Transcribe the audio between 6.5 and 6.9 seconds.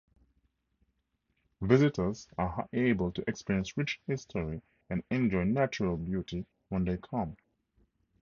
when